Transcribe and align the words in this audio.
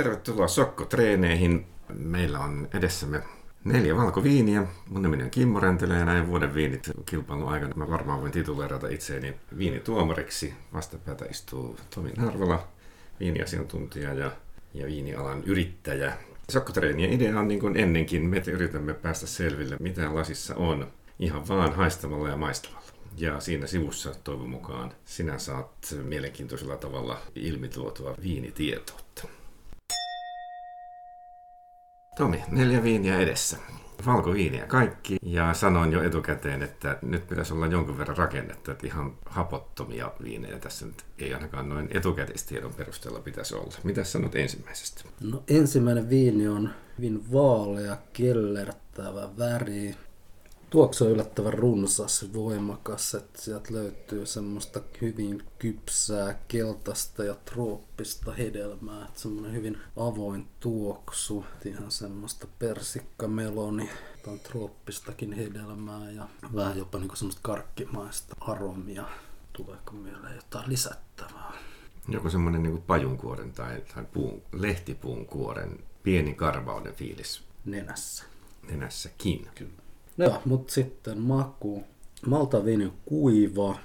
Tervetuloa 0.00 0.48
Sokko-treeneihin. 0.48 1.66
Meillä 1.94 2.38
on 2.38 2.68
edessämme 2.74 3.22
neljä 3.64 3.96
valkoviiniä. 3.96 4.66
Mun 4.88 5.02
nimeni 5.02 5.22
on 5.22 5.30
Kimmo 5.30 5.60
Räntelä 5.60 5.94
ja 5.94 6.04
näin 6.04 6.26
vuoden 6.26 6.54
viinit 6.54 6.90
kilpailun 7.06 7.48
aikana. 7.48 7.72
Mä 7.76 7.90
varmaan 7.90 8.20
voin 8.20 8.32
tituleerata 8.32 8.88
itseäni 8.88 9.34
viinituomariksi. 9.58 10.54
Vastapäätä 10.72 11.24
istuu 11.24 11.76
Tomi 11.94 12.10
Narvola, 12.16 12.68
viiniasiantuntija 13.20 14.14
ja, 14.14 14.30
ja 14.74 14.86
viinialan 14.86 15.44
yrittäjä. 15.44 16.12
Sokkotreenien 16.50 17.12
idea 17.12 17.38
on 17.38 17.48
niin 17.48 17.60
kuin 17.60 17.76
ennenkin. 17.76 18.24
Me 18.24 18.42
yritämme 18.46 18.94
päästä 18.94 19.26
selville, 19.26 19.76
mitä 19.80 20.14
lasissa 20.14 20.54
on 20.54 20.86
ihan 21.18 21.48
vaan 21.48 21.74
haistamalla 21.74 22.28
ja 22.28 22.36
maistamalla. 22.36 22.86
Ja 23.16 23.40
siinä 23.40 23.66
sivussa 23.66 24.14
toivon 24.24 24.50
mukaan 24.50 24.92
sinä 25.04 25.38
saat 25.38 25.94
mielenkiintoisella 26.02 26.76
tavalla 26.76 27.18
ilmituotua 27.34 28.14
viinitietoutta. 28.22 29.39
Tomi, 32.16 32.42
neljä 32.50 32.82
viiniä 32.82 33.20
edessä. 33.20 33.56
Valkoviiniä 34.06 34.66
kaikki. 34.66 35.16
Ja 35.22 35.54
sanoin 35.54 35.92
jo 35.92 36.02
etukäteen, 36.02 36.62
että 36.62 36.98
nyt 37.02 37.28
pitäisi 37.28 37.54
olla 37.54 37.66
jonkun 37.66 37.98
verran 37.98 38.16
rakennetta, 38.16 38.72
että 38.72 38.86
ihan 38.86 39.12
hapottomia 39.26 40.12
viinejä 40.22 40.58
tässä 40.58 40.86
nyt 40.86 41.04
ei 41.18 41.34
ainakaan 41.34 41.68
noin 41.68 41.88
etukäteistiedon 41.94 42.74
perusteella 42.74 43.20
pitäisi 43.20 43.54
olla. 43.54 43.74
Mitä 43.84 44.04
sanot 44.04 44.34
ensimmäisestä? 44.34 45.04
No 45.20 45.42
ensimmäinen 45.48 46.10
viini 46.10 46.48
on 46.48 46.70
hyvin 46.98 47.32
vaalea, 47.32 47.96
kellertävä 48.12 49.28
väri. 49.38 49.94
Tuoksu 50.70 51.04
on 51.04 51.10
yllättävän 51.10 51.52
runsas 51.52 52.22
ja 52.22 52.28
voimakas, 52.32 53.14
että 53.14 53.42
sieltä 53.42 53.74
löytyy 53.74 54.26
semmoista 54.26 54.80
hyvin 55.00 55.44
kypsää, 55.58 56.38
keltaista 56.48 57.24
ja 57.24 57.34
trooppista 57.34 58.32
hedelmää. 58.32 59.04
Että 59.06 59.20
semmoinen 59.20 59.52
hyvin 59.52 59.78
avoin 59.96 60.46
tuoksu, 60.60 61.44
ihan 61.64 61.90
semmoista 61.90 62.46
persikkameloni, 62.58 63.90
tai 64.24 64.38
trooppistakin 64.38 65.32
hedelmää 65.32 66.10
ja 66.10 66.28
vähän 66.54 66.78
jopa 66.78 66.98
niinku 66.98 67.16
semmoista 67.16 67.40
karkkimaista 67.42 68.36
aromia. 68.40 69.04
Tuleeko 69.52 69.92
mieleen 69.92 70.36
jotain 70.36 70.68
lisättävää? 70.68 71.52
Joku 72.08 72.30
semmoinen 72.30 72.62
niin 72.62 72.82
pajunkuoren 72.82 73.52
tai, 73.52 73.82
tai 73.94 74.04
puun, 74.12 74.42
lehtipuun 74.52 75.26
kuoren 75.26 75.78
pieni 76.02 76.34
karvauden 76.34 76.94
fiilis 76.94 77.42
Nenässä. 77.64 78.24
nenässäkin. 78.68 79.48
Kyllä. 79.54 79.89
No 80.16 80.24
joo, 80.24 80.42
mutta 80.44 80.72
sitten 80.72 81.18
maku. 81.20 81.84
Maltaviini 82.26 82.84
on 82.84 82.92
kuiva, 83.04 83.78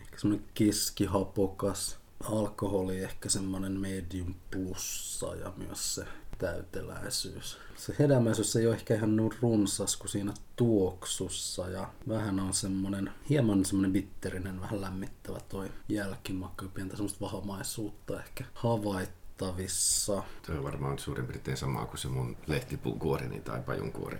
ehkä 0.00 0.18
semmoinen 0.18 0.48
keskihapokas. 0.54 1.98
Alkoholi 2.24 2.98
ehkä 2.98 3.28
semmoinen 3.28 3.72
medium 3.72 4.34
plussa 4.50 5.34
ja 5.34 5.52
myös 5.56 5.94
se 5.94 6.04
täyteläisyys. 6.38 7.58
Se 7.76 7.94
hedelmäisyys 7.98 8.56
ei 8.56 8.66
ole 8.66 8.74
ehkä 8.74 8.94
ihan 8.94 9.16
niin 9.16 9.30
runsas 9.42 9.96
kuin 9.96 10.08
siinä 10.08 10.34
tuoksussa 10.56 11.68
ja 11.68 11.88
vähän 12.08 12.40
on 12.40 12.54
semmoinen, 12.54 13.10
hieman 13.30 13.64
semmoinen 13.64 13.92
bitterinen, 13.92 14.60
vähän 14.60 14.80
lämmittävä 14.80 15.38
toi 15.48 15.70
jälkimaku, 15.88 16.64
pientä 16.74 16.96
semmoista 16.96 17.20
vahamaisuutta 17.20 18.20
ehkä 18.20 18.44
havaittavissa. 18.54 20.22
Se 20.46 20.52
on 20.52 20.64
varmaan 20.64 20.98
suurin 20.98 21.26
piirtein 21.26 21.56
samaa 21.56 21.86
kuin 21.86 21.98
se 21.98 22.08
mun 22.08 22.36
lehtipuun 22.46 22.98
kuoreni 22.98 23.40
tai 23.40 23.60
pajunkuori. 23.62 24.18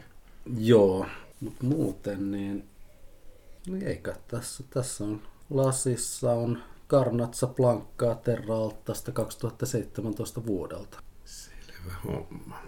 Joo, 0.56 1.06
mutta 1.40 1.64
muuten 1.64 2.30
niin, 2.30 2.68
niin 3.66 3.82
eikä 3.82 4.14
tässä, 4.28 4.64
tässä 4.70 5.04
on 5.04 5.22
lasissa 5.50 6.32
on 6.32 6.62
Karnatsa 6.86 7.46
Blancaa 7.46 8.14
Terra 8.14 8.56
Altasta 8.56 9.12
2017 9.12 10.46
vuodelta. 10.46 11.02
Selvä 11.24 11.92
homma. 12.04 12.58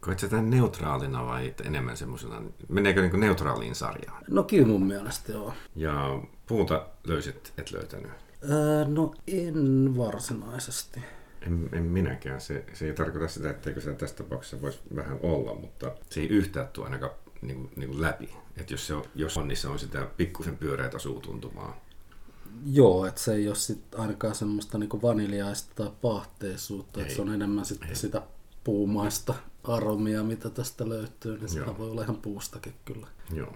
Koet 0.00 0.18
sä 0.18 0.28
tämän 0.28 0.50
neutraalina 0.50 1.26
vai 1.26 1.54
enemmän 1.64 1.96
semmoisena, 1.96 2.42
meneekö 2.68 3.02
niin 3.02 3.20
neutraaliin 3.20 3.74
sarjaan? 3.74 4.24
No 4.30 4.42
kyllä 4.42 4.66
mun 4.66 4.82
mielestä 4.82 5.32
joo. 5.32 5.52
Ja 5.76 6.22
puuta 6.46 6.86
löysit, 7.04 7.52
et 7.58 7.70
löytänyt? 7.70 8.12
Öö, 8.50 8.84
no 8.84 9.14
en 9.26 9.94
varsinaisesti. 9.96 11.00
En, 11.40 11.68
en 11.72 11.82
minäkään. 11.82 12.40
Se, 12.40 12.64
se 12.72 12.86
ei 12.86 12.92
tarkoita 12.92 13.28
sitä, 13.28 13.50
etteikö 13.50 13.80
se 13.80 13.94
tässä 13.94 14.16
tapauksessa 14.16 14.62
voisi 14.62 14.80
vähän 14.96 15.18
olla, 15.22 15.54
mutta 15.54 15.94
se 16.10 16.20
ei 16.20 16.28
yhtään 16.28 16.68
tuo 16.68 16.84
ainakaan 16.84 17.12
niin, 17.46 17.56
kuin- 17.60 17.72
niin 17.76 17.90
kuin 17.90 18.02
läpi. 18.02 18.28
Että 18.56 18.72
jos, 18.74 18.86
se 18.86 18.94
on, 18.94 19.04
jos 19.14 19.36
on, 19.36 19.48
niin 19.48 19.56
se 19.56 19.68
on 19.68 19.78
sitä 19.78 20.08
pikkusen 20.16 20.56
pyöreätä 20.56 20.98
suutuntumaa. 20.98 21.80
Joo, 22.66 23.06
että 23.06 23.20
se 23.20 23.34
ei 23.34 23.48
ole 23.48 23.56
sit 23.56 23.94
ainakaan 23.94 24.34
semmoista 24.34 24.78
niinku 24.78 25.02
vaniljaista 25.02 25.72
tai 25.74 25.92
pahteisuutta, 26.02 27.00
että 27.00 27.14
se 27.14 27.22
on 27.22 27.34
enemmän 27.34 27.64
Ei. 27.88 27.96
sitä 27.96 28.22
puumaista 28.64 29.34
aromia, 29.64 30.22
mitä 30.22 30.50
tästä 30.50 30.88
löytyy, 30.88 31.38
niin 31.38 31.56
Joo. 31.56 31.66
se 31.66 31.78
voi 31.78 31.90
olla 31.90 32.02
ihan 32.02 32.16
puustakin 32.16 32.74
kyllä. 32.84 33.06
Joo. 33.32 33.52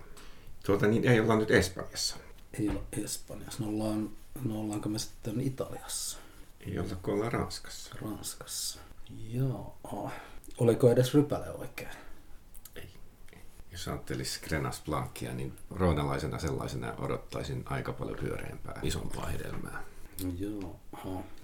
Tuota, 0.66 0.86
niin 0.86 1.04
ei 1.04 1.20
olla 1.20 1.36
nyt 1.36 1.50
Espanjassa. 1.50 2.16
Ei 2.60 2.68
ole 2.68 2.80
Espanjassa, 3.04 3.62
no, 3.62 3.68
ollaan, 3.68 4.10
no 4.44 4.60
ollaanko 4.60 4.88
me 4.88 4.98
sitten 4.98 5.40
Italiassa, 5.40 6.18
Ei 6.60 6.78
olla, 6.78 6.94
kun 7.02 7.14
ollaan 7.14 7.32
Ranskassa. 7.32 7.94
Ranskassa. 8.02 8.78
Joo. 9.30 9.76
Oliko 10.58 10.90
edes 10.90 11.14
rypäle 11.14 11.50
oikein? 11.50 11.90
Jos 13.80 13.88
ajattelisi 13.88 14.40
Grenas 14.48 14.82
Blancia, 14.84 15.32
niin 15.34 15.52
roonalaisena 15.70 16.38
sellaisena 16.38 16.94
odottaisin 16.98 17.62
aika 17.66 17.92
paljon 17.92 18.18
pyöreämpää, 18.18 18.80
isompaa 18.82 19.26
hedelmää. 19.26 19.84
Joo. 20.38 20.80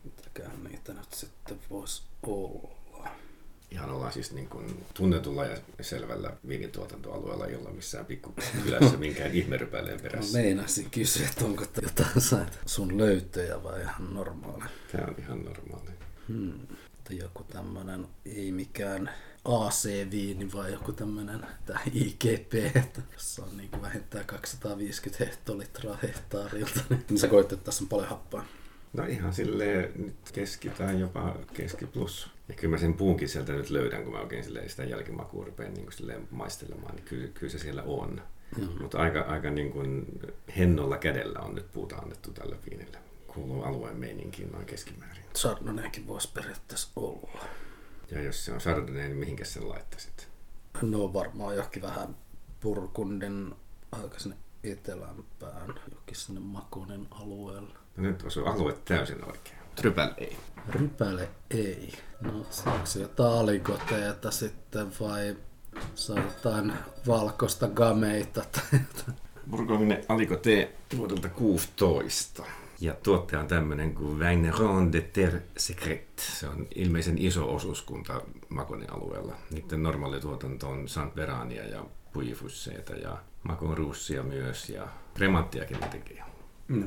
Mitäkään 0.04 0.64
niitä 0.64 0.92
nyt 0.92 1.12
sitten 1.12 1.60
voisi 1.70 2.02
olla? 2.22 3.08
Ihan 3.70 3.91
ollaan 3.91 4.12
siis 4.12 4.32
niin 4.32 4.48
kuin 4.48 4.84
tunnetulla 4.94 5.44
ja 5.44 5.56
selvällä 5.80 6.32
viinituotantoalueella, 6.48 7.46
jolla 7.46 7.70
missään 7.70 8.06
pikkukylässä 8.06 8.96
minkään 9.06 9.32
ihmerypäleen 9.32 9.96
Mä 9.96 10.02
perässä. 10.02 10.38
meinasin 10.38 10.91
kysyä, 10.91 11.28
että 11.28 11.44
onko 11.44 11.64
jotain 11.82 12.20
sait 12.20 12.58
sun 12.66 12.98
löytöjä 12.98 13.62
vai 13.62 13.80
ihan 13.82 14.14
normaali. 14.14 14.64
Tämä 14.92 15.06
on 15.08 15.14
ihan 15.19 15.44
normaali. 15.44 15.91
Hmm. 16.28 16.66
Joku 17.10 17.44
tämmönen, 17.44 18.06
ei 18.25 18.52
mikään 18.52 19.10
AC-viini, 19.46 20.52
vai 20.52 20.72
joku 20.72 20.92
tämmönen 20.92 21.46
tää 21.66 21.80
IGP, 21.92 22.54
että 22.76 23.02
jossa 23.12 23.44
on 23.44 23.56
niinku 23.56 23.82
vähintään 23.82 24.24
250 24.24 25.24
hehtolitraa 25.24 25.98
hehtaarilta. 26.02 26.80
Niin 26.90 27.18
sä 27.18 27.28
koit, 27.28 27.52
että 27.52 27.64
tässä 27.64 27.84
on 27.84 27.88
paljon 27.88 28.08
happaa. 28.08 28.46
No 28.92 29.04
ihan 29.04 29.34
silleen 29.34 29.92
nyt 29.96 30.16
keski 30.32 30.68
tai 30.68 31.00
jopa 31.00 31.36
keski 31.54 31.86
plus. 31.86 32.30
Ja 32.48 32.54
kyllä 32.54 32.70
mä 32.70 32.78
sen 32.78 32.94
puunkin 32.94 33.28
sieltä 33.28 33.52
nyt 33.52 33.70
löydän, 33.70 34.02
kun 34.04 34.12
mä 34.12 34.20
oikein 34.20 34.44
silleen 34.44 34.70
sitä 34.70 34.84
jälkimakua 34.84 35.44
rupean 35.44 35.74
niin 35.74 35.84
kuin 35.84 35.92
silleen 35.92 36.28
maistelemaan, 36.30 36.94
niin 36.94 37.04
kyllä, 37.04 37.28
kyllä 37.28 37.52
se 37.52 37.58
siellä 37.58 37.82
on. 37.82 38.22
Joo. 38.58 38.70
Mutta 38.80 38.98
aika, 38.98 39.20
aika 39.20 39.50
niin 39.50 39.72
kuin 39.72 40.06
hennolla 40.56 40.98
kädellä 40.98 41.38
on 41.38 41.54
nyt 41.54 41.72
puuta 41.72 41.96
annettu 41.96 42.32
tälle 42.32 42.56
viinille. 42.70 42.98
Kuuluu 43.26 43.62
alueen 43.62 43.96
meininkiin 43.96 44.52
noin 44.52 44.66
keskimäärin. 44.66 45.24
Chardonnaykin 45.34 46.06
voisi 46.06 46.28
periaatteessa 46.34 46.88
olla. 46.96 47.44
Ja 48.11 48.22
jos 48.22 48.44
se 48.44 48.53
on 48.53 48.59
Chardonnay, 48.59 49.03
niin 49.03 49.17
mihinkä 49.17 49.44
sen 49.44 49.69
laittaisit? 49.69 50.28
No 50.83 51.12
varmaan 51.12 51.56
johonkin 51.56 51.83
vähän 51.83 52.17
Burgundin 52.61 53.55
aika 53.93 54.19
sinne 54.19 54.37
etelämpään, 54.65 55.75
jokin 55.94 56.17
sinne 56.17 56.41
Makonin 56.41 57.09
alueelle. 57.11 57.75
No 57.97 58.03
nyt 58.03 58.22
osuu 58.22 58.47
alue 58.47 58.77
täysin 58.84 59.25
oikein. 59.25 59.56
Trypäl 59.77 60.11
ei. 60.17 60.37
Rypäle 60.69 61.28
ei. 61.50 61.93
No 62.21 62.47
saako 62.50 62.87
se 62.87 63.00
jotain 63.00 63.39
alikoteeta 63.39 64.31
sitten 64.31 64.93
vai 65.00 65.37
saa 65.94 66.19
jotain 66.19 66.73
valkoista 67.06 67.69
gameita 67.69 68.44
tai 68.53 68.62
jotain? 68.73 69.19
Burgondinen 69.50 70.05
Aliko 70.09 70.37
T 70.37 70.47
vuodelta 70.97 71.28
16. 71.28 72.43
Ja 72.81 72.94
tuottaja 73.03 73.41
on 73.41 73.48
tämmöinen 73.48 73.94
kuin 73.94 74.19
Vigneron 74.19 74.92
de 74.92 75.00
Terre 75.00 75.42
Secret. 75.56 76.19
Se 76.19 76.48
on 76.48 76.66
ilmeisen 76.75 77.19
iso 77.19 77.54
osuuskunta 77.54 78.22
Makonin 78.49 78.93
alueella. 78.93 79.34
Niiden 79.50 79.82
normaali 79.82 80.20
tuotanto 80.20 80.69
on 80.69 80.88
Sant 80.88 81.17
Verania 81.17 81.69
ja 81.69 81.84
Puifusseita 82.12 82.93
ja 82.93 83.17
Makon 83.43 83.78
Russia 83.78 84.23
myös 84.23 84.70
ja 84.70 84.88
Premanttiakin 85.14 85.81
ne 85.81 85.88
tekee. 85.88 86.23
No. 86.69 86.87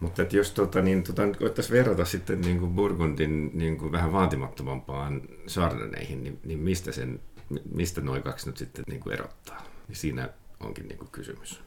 Mutta 0.00 0.22
että 0.22 0.36
jos 0.36 0.50
tota, 0.50 0.82
niin, 0.82 1.02
tota, 1.02 1.26
nyt 1.26 1.36
koettaisiin 1.36 1.78
verrata 1.78 2.04
sitten 2.04 2.40
niin 2.40 2.58
kuin 2.58 2.74
Burgundin 2.74 3.50
niin 3.54 3.78
kuin 3.78 3.92
vähän 3.92 4.12
vaatimattomampaan 4.12 5.22
Chardonnayhin, 5.48 6.24
niin, 6.24 6.40
niin 6.44 6.58
mistä, 6.58 6.92
sen, 6.92 7.20
mi- 7.48 7.62
mistä 7.74 8.00
noin 8.00 8.22
kaksi 8.22 8.46
nyt 8.46 8.56
sitten 8.56 8.84
niin 8.88 9.00
kuin 9.00 9.12
erottaa? 9.12 9.62
Ja 9.88 9.96
siinä 9.96 10.28
onkin 10.60 10.88
niin 10.88 10.98
kuin 10.98 11.10
kysymys. 11.10 11.60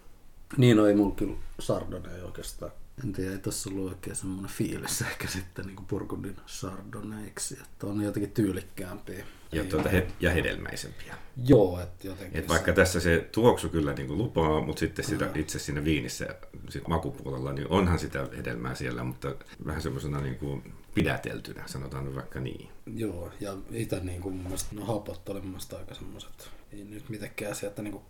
Niin 0.58 0.78
no 0.78 0.86
ei 0.86 0.96
mulla 0.96 1.16
kyllä 1.16 1.36
Chardonnay 1.62 2.22
oikeastaan 2.22 2.72
En 3.04 3.14
tiedä, 3.14 3.32
ei 3.32 3.38
tossa 3.38 3.70
ollut 3.70 3.90
oikein 3.90 4.16
semmoinen 4.16 4.52
fiilis 4.52 5.02
ehkä 5.02 5.28
sitten 5.28 5.66
niin 5.66 5.86
Burgundin 5.86 6.36
Chardonnayksi, 6.48 7.58
että 7.64 7.88
on 7.88 8.02
jotenkin 8.02 8.32
tyylikkäämpiä. 8.32 9.26
Ja, 9.52 9.64
tuota, 9.64 9.90
he, 9.90 10.08
ja 10.20 10.32
hedelmäisempiä. 10.32 11.16
Joo, 11.46 11.80
että 11.82 12.08
jotenkin. 12.08 12.40
Et 12.40 12.48
vaikka 12.48 12.74
tässä 12.74 13.00
se 13.00 13.30
tuoksu 13.32 13.70
kyllä 13.70 13.94
niin 13.94 14.08
kuin 14.08 14.18
lupaa, 14.18 14.62
mutta 14.62 14.80
sitten 14.80 15.06
sitä, 15.06 15.30
itse 15.36 15.60
siinä 15.60 15.84
viinissä 15.84 16.36
sit 16.70 16.88
makupuolella, 16.88 17.54
niin 17.54 17.68
onhan 17.68 18.00
sitä 18.00 18.28
hedelmää 18.38 18.76
siellä, 18.76 19.04
mutta 19.04 19.36
vähän 19.66 19.82
semmoisena 19.82 20.22
niin 20.22 20.36
kuin 20.36 20.74
pidäteltynä, 20.96 21.64
sanotaan 21.66 22.06
nyt 22.06 22.16
vaikka 22.16 22.40
niin. 22.40 22.70
Joo, 22.96 23.32
ja 23.40 23.58
itse 23.72 24.00
niin 24.00 24.22
kuin 24.22 24.36
mun 24.36 24.44
mielestä, 24.44 24.76
no 24.76 24.86
hapot 24.86 25.30
oli 25.30 25.40
mun 25.40 25.50
mielestä 25.50 25.78
aika 25.78 25.96
semmoiset, 25.96 26.50
ei 26.74 26.84
nyt 26.84 27.10
mitenkään 27.10 27.56
sieltä 27.56 27.82
niin 27.82 27.92
kuin, 27.92 28.04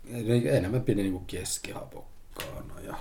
enemmän 0.48 0.82
pidi 0.82 1.02
niin 1.02 1.12
kuin 1.12 1.26
keskihapokkaana 1.26 2.80
ja 2.80 2.96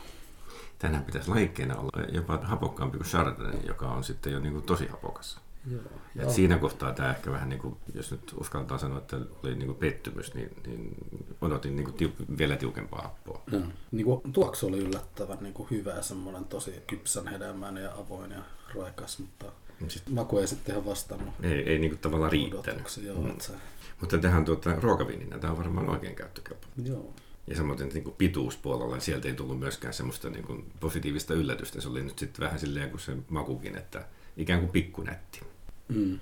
Tänään 0.83 1.03
pitäisi 1.03 1.30
lajikkeena 1.30 1.75
olla 1.75 2.03
jopa 2.12 2.38
hapokkaampi 2.44 2.97
kuin 2.97 3.07
Chardonnay, 3.07 3.59
joka 3.68 3.88
on 3.91 4.03
sitten 4.03 4.33
jo 4.33 4.39
niin 4.39 4.53
kuin 4.53 4.63
tosi 4.65 4.88
hapokas. 4.88 5.39
Joo, 5.71 5.81
Et 6.19 6.30
siinä 6.30 6.57
kohtaa 6.57 6.94
tämä 6.94 7.09
ehkä 7.09 7.31
vähän, 7.31 7.50
niin 7.50 7.59
kuin, 7.62 7.75
jos 7.95 8.12
nyt 8.12 8.33
uskaltaa 8.39 8.77
sanoa, 8.77 8.97
että 8.97 9.15
oli 9.44 9.56
niin 9.56 9.65
kuin 9.65 9.75
pettymys, 9.77 10.33
niin, 10.33 10.50
niin 10.68 10.95
odotin 11.41 11.75
niin 11.75 11.85
kuin 11.91 11.95
tiu- 12.12 12.38
vielä 12.38 12.56
tiukempaa 12.56 13.01
happoa. 13.01 13.41
Joo. 13.51 13.62
Niin 13.91 14.06
kuin, 14.06 14.33
tuoksu 14.33 14.68
oli 14.68 14.80
yllättävän 14.80 15.38
niin 15.41 15.53
kuin 15.53 15.69
hyvä, 15.71 16.01
semmoinen 16.01 16.45
tosi 16.45 16.74
kypsän 16.88 17.27
hedelmäinen 17.27 17.83
ja 17.83 17.91
avoin 17.97 18.31
ja 18.31 18.41
raikas, 18.75 19.19
mutta 19.19 19.45
Sit, 19.88 20.09
maku 20.09 20.38
ei 20.38 20.47
sitten 20.47 20.75
ihan 20.75 20.85
vastannut 20.85 21.33
ei, 21.44 21.69
ei 21.69 21.80
niin 21.80 21.91
kuin 21.91 22.00
tavallaan 22.00 22.31
riittänyt. 22.31 22.97
Joo, 23.03 23.21
Mm. 23.21 23.35
se, 23.39 23.53
Mutta 24.01 24.18
tähän 24.18 24.45
tuota, 24.45 24.75
ruokaviininä 24.75 25.39
tämä 25.39 25.51
on 25.53 25.57
varmaan 25.59 25.89
oikein 25.89 26.15
käyttökelpo. 26.15 26.68
joo. 26.83 27.13
Ja 27.48 27.56
samoin 27.56 27.80
niin 27.94 28.04
kuin 28.04 28.16
pituuspuolella, 28.16 28.95
niin 28.95 29.01
sieltä 29.01 29.28
ei 29.28 29.34
tullut 29.34 29.60
myöskään 29.60 29.94
semmoista 29.94 30.30
niin 30.30 30.45
kuin 30.45 30.72
positiivista 30.80 31.34
yllätystä. 31.34 31.81
Se 31.81 31.90
oli 31.90 32.04
nyt 32.04 32.19
sitten 32.19 32.45
vähän 32.45 32.60
silleen 32.60 32.90
kuin 32.90 33.00
se 33.00 33.18
makukin, 33.30 33.75
että 33.75 34.07
ikään 34.38 34.60
kuin 34.60 34.72
pikkunätti. 34.72 35.40
Mm. 35.88 36.19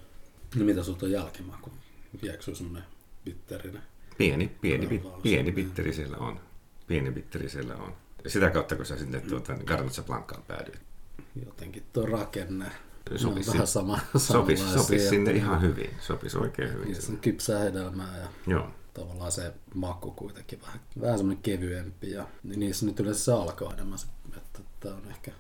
No 0.55 0.65
mitä 0.65 0.83
sulta 0.83 1.05
on 1.05 1.11
jälkimaku? 1.11 1.71
Viekö 2.21 2.41
sun 2.41 2.55
semmoinen 2.55 2.83
bitterinen? 3.25 3.81
Pieni, 4.17 4.51
pieni, 4.61 5.01
pieni 5.23 5.51
bitteri 5.51 5.93
siellä 5.93 6.17
on. 6.17 6.39
Pieni 6.87 7.11
bitteri 7.11 7.49
siellä 7.49 7.75
on. 7.75 7.93
Ja 8.23 8.29
sitä 8.29 8.49
kautta, 8.49 8.75
kun 8.75 8.85
sä 8.85 8.97
sinne 8.97 9.19
tuota, 9.19 9.55
Garnatsa 9.65 10.03
Blancaan 10.03 10.43
päädyit. 10.43 10.79
Jotenkin 11.45 11.83
tuo 11.93 12.05
rakenne. 12.05 12.71
Sopisi, 13.15 13.51
vähän 13.51 13.67
sama, 13.67 13.99
sopisi, 14.17 14.69
sopisi 14.69 15.09
sinne 15.09 15.31
ihan 15.31 15.61
hyvin. 15.61 15.89
Sopisi 15.99 16.37
oikein 16.37 16.73
hyvin. 16.73 16.87
Niin, 16.87 17.01
se 17.01 17.11
on 17.11 17.17
kypsää 17.17 17.59
hedelmää 17.59 18.17
ja 18.17 18.27
Joo. 18.47 18.71
Tavallaan 18.93 19.31
se 19.31 19.53
maku 19.73 20.11
kuitenkin 20.11 20.61
vähän, 20.61 20.79
vähän 21.01 21.17
semmoinen 21.17 21.43
kevyempi 21.43 22.11
ja 22.11 22.27
niin 22.43 22.59
niissä 22.59 22.85
nyt 22.85 22.99
yleensä 22.99 23.23
se 23.23 23.31
alkoholi 23.33 23.73
enemmän, 23.75 23.99
että 24.37 24.59
tämä 24.79 24.95
on 24.95 25.07
ehkä, 25.09 25.31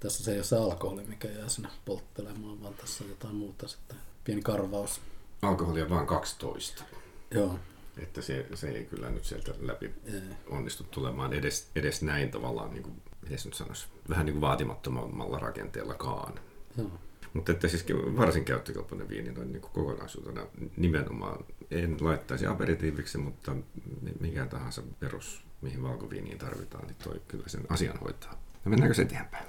tässä 0.00 0.24
se 0.24 0.30
ei 0.32 0.38
ole 0.38 0.44
se 0.44 0.56
alkoholi, 0.56 1.04
mikä 1.04 1.28
jää 1.28 1.48
sinne 1.48 1.68
polttelemaan, 1.84 2.62
vaan 2.62 2.74
tässä 2.74 3.04
on 3.04 3.10
jotain 3.10 3.34
muuta 3.34 3.68
sitten, 3.68 3.96
pieni 4.24 4.42
karvaus. 4.42 5.00
Alkoholia 5.42 5.90
vaan 5.90 6.06
12. 6.06 6.84
Joo, 7.30 7.58
Että 7.98 8.22
se, 8.22 8.46
se 8.54 8.68
ei 8.70 8.84
kyllä 8.84 9.10
nyt 9.10 9.24
sieltä 9.24 9.52
läpi 9.60 9.94
ei. 10.04 10.20
onnistu 10.46 10.84
tulemaan 10.84 11.32
edes, 11.32 11.70
edes 11.76 12.02
näin 12.02 12.30
tavallaan, 12.30 12.70
niin 12.70 12.82
kuin, 12.82 13.02
miten 13.22 13.38
nyt 13.44 13.54
sanoisi, 13.54 13.86
vähän 14.08 14.26
niin 14.26 14.34
kuin 14.34 14.40
vaatimattomammalla 14.40 15.38
rakenteellakaan. 15.38 16.40
Joo. 16.78 16.90
Mutta 17.34 17.52
että 17.52 17.68
siis 17.68 17.84
varsin 18.16 18.44
käyttökelpoinen 18.44 19.08
viini 19.08 19.32
noin 19.32 19.52
niin 19.52 19.60
kokonaisuutena 19.62 20.46
nimenomaan. 20.76 21.44
En 21.70 21.96
laittaisi 22.00 22.46
aperitiiviksi, 22.46 23.18
mutta 23.18 23.54
mi- 24.00 24.14
mikä 24.20 24.46
tahansa 24.46 24.82
perus, 25.00 25.42
mihin 25.60 25.82
valkoviiniin 25.82 26.38
tarvitaan, 26.38 26.86
niin 26.86 26.96
toi 27.04 27.20
kyllä 27.28 27.48
sen 27.48 27.62
asian 27.68 27.98
hoitaa. 27.98 28.32
No 28.64 28.70
mennäänkö 28.70 28.94
se 28.94 29.02
eteenpäin? 29.02 29.44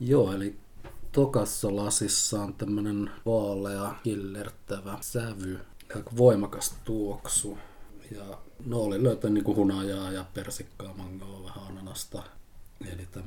Joo, 0.00 0.32
eli 0.32 0.56
tokassa 1.12 1.76
lasissa 1.76 2.42
on 2.42 2.54
tämmönen 2.54 3.10
vaalea, 3.26 3.94
killertävä 4.02 4.98
sävy, 5.00 5.58
aika 5.96 6.10
voimakas 6.16 6.74
tuoksu. 6.84 7.58
Ja 8.10 8.38
no 8.66 8.78
oli 8.78 9.02
löytänyt 9.02 9.34
niinku 9.34 9.54
hunajaa 9.54 10.12
ja 10.12 10.24
persikkaa, 10.34 10.94
mangoa, 10.94 11.44
vähän 11.44 11.66
ananasta. 11.70 12.22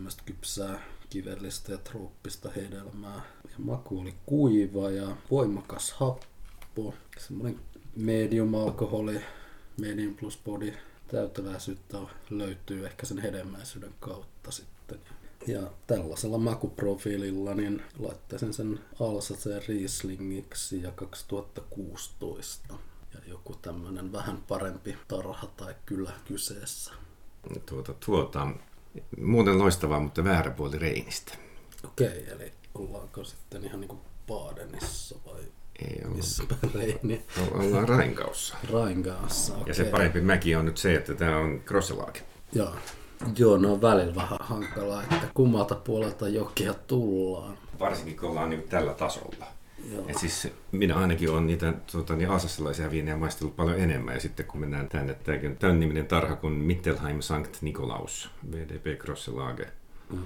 Tämmöistä 0.03 0.23
kypsää, 0.25 0.79
kivellistä 1.09 1.71
ja 1.71 1.77
trooppista 1.77 2.49
hedelmää. 2.55 3.21
Ja 3.43 3.55
maku 3.57 3.99
oli 3.99 4.15
kuiva 4.25 4.89
ja 4.89 5.17
voimakas 5.31 5.91
happo. 5.91 6.93
Semmoinen 7.17 7.59
medium 7.95 8.55
alkoholi, 8.55 9.21
medium 9.77 10.15
plus 10.15 10.39
body. 10.45 10.73
Täyteläisyyttä 11.07 11.97
löytyy 12.29 12.85
ehkä 12.85 13.05
sen 13.05 13.17
hedelmäisyyden 13.17 13.93
kautta 13.99 14.51
sitten. 14.51 14.99
Ja 15.47 15.61
tällaisella 15.87 16.37
makuprofiililla 16.37 17.53
niin 17.53 17.81
laittaisin 17.99 18.53
sen 18.53 18.79
Alsacen 18.99 19.61
Rieslingiksi 19.67 20.81
ja 20.81 20.91
2016. 20.91 22.73
Ja 23.13 23.19
joku 23.27 23.55
tämmönen 23.61 24.11
vähän 24.11 24.43
parempi 24.47 24.97
tarha 25.07 25.47
tai 25.57 25.75
kylä 25.85 26.11
kyseessä. 26.25 26.93
Tuota, 27.65 27.93
tuota, 28.05 28.47
muuten 29.21 29.59
loistavaa, 29.59 29.99
mutta 29.99 30.23
väärä 30.23 30.51
puoli 30.51 30.77
Reinistä. 30.79 31.33
Okei, 31.85 32.25
eli 32.31 32.51
ollaanko 32.75 33.23
sitten 33.23 33.65
ihan 33.65 33.79
niinku 33.79 34.01
Baadenissa 34.27 35.15
vai 35.25 35.41
Ei 35.89 36.01
olla. 36.05 36.15
missä 36.15 36.43
Reini? 36.75 37.25
Ollaan 37.51 37.89
Rainkaussa. 37.89 38.55
Raingaassa, 38.71 39.53
okei. 39.57 39.63
Ja 39.67 39.73
se 39.73 39.83
parempi 39.83 40.21
mäki 40.21 40.55
on 40.55 40.65
nyt 40.65 40.77
se, 40.77 40.95
että 40.95 41.13
tämä 41.13 41.37
on 41.37 41.61
Krosselaake. 41.65 42.21
Joo. 42.53 42.75
Joo, 43.37 43.57
ne 43.57 43.67
on 43.67 43.81
välillä 43.81 44.15
vähän 44.15 44.39
hankalaa, 44.41 45.03
että 45.03 45.27
kummalta 45.33 45.75
puolelta 45.75 46.27
jokia 46.29 46.73
tullaan. 46.73 47.57
Varsinkin 47.79 48.17
kun 48.17 48.29
ollaan 48.29 48.49
niin 48.49 48.63
tällä 48.63 48.93
tasolla. 48.93 49.45
Joo. 49.91 50.05
Et 50.07 50.17
siis 50.17 50.47
minä 50.71 50.95
ainakin 50.95 51.29
olen 51.29 51.47
niitä 51.47 51.73
tuota, 51.91 52.15
niin 52.15 52.29
alsassilaisia 52.29 52.91
viinejä 52.91 53.17
maistellut 53.17 53.55
paljon 53.55 53.79
enemmän. 53.79 54.13
Ja 54.13 54.19
sitten 54.19 54.45
kun 54.45 54.59
mennään 54.59 54.89
tänne, 54.89 55.13
tämäkin 55.13 55.49
on 55.49 55.57
tämän 55.57 55.79
niminen 55.79 56.07
tarha 56.07 56.35
kuin 56.35 56.53
Mittelheim 56.53 57.21
Sankt 57.21 57.61
Nikolaus, 57.61 58.29
VDP 58.51 58.99
Krosselage. 58.99 59.67
Mm. 60.09 60.23